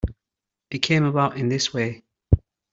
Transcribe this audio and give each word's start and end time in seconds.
It 0.71 0.79
came 0.79 1.03
about 1.05 1.37
in 1.37 1.47
this 1.49 1.75
way. 1.75 2.03